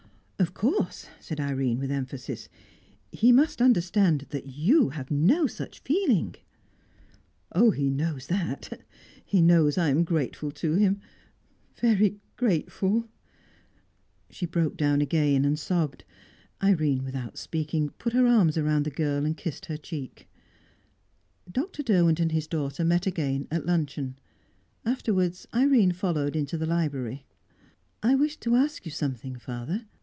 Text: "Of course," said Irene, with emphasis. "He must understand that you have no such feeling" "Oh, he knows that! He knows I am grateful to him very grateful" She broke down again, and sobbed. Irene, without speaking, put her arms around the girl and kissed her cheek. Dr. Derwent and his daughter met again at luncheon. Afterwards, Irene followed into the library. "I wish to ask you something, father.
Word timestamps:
"Of 0.39 0.55
course," 0.55 1.05
said 1.19 1.39
Irene, 1.39 1.77
with 1.77 1.91
emphasis. 1.91 2.49
"He 3.11 3.31
must 3.31 3.61
understand 3.61 4.25
that 4.31 4.47
you 4.47 4.89
have 4.89 5.11
no 5.11 5.45
such 5.45 5.81
feeling" 5.81 6.33
"Oh, 7.55 7.69
he 7.69 7.91
knows 7.91 8.25
that! 8.25 8.81
He 9.23 9.39
knows 9.39 9.77
I 9.77 9.89
am 9.89 10.03
grateful 10.03 10.49
to 10.53 10.73
him 10.73 10.99
very 11.75 12.17
grateful" 12.37 13.07
She 14.31 14.47
broke 14.47 14.77
down 14.77 14.99
again, 14.99 15.45
and 15.45 15.59
sobbed. 15.59 16.05
Irene, 16.61 17.03
without 17.03 17.37
speaking, 17.37 17.89
put 17.99 18.13
her 18.13 18.25
arms 18.25 18.57
around 18.57 18.85
the 18.87 18.89
girl 18.91 19.23
and 19.23 19.37
kissed 19.37 19.67
her 19.67 19.77
cheek. 19.77 20.27
Dr. 21.51 21.83
Derwent 21.83 22.19
and 22.19 22.31
his 22.31 22.47
daughter 22.47 22.83
met 22.83 23.05
again 23.05 23.47
at 23.51 23.67
luncheon. 23.67 24.17
Afterwards, 24.85 25.47
Irene 25.53 25.91
followed 25.91 26.35
into 26.35 26.57
the 26.57 26.65
library. 26.65 27.27
"I 28.01 28.15
wish 28.15 28.37
to 28.37 28.55
ask 28.55 28.85
you 28.85 28.91
something, 28.91 29.35
father. 29.35 29.85